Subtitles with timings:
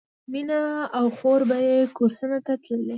[0.31, 0.61] مینه
[0.97, 2.89] او خور به یې کورسونو ته تللې